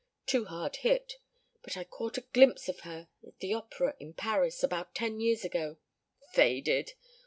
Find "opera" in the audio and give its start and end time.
3.53-3.95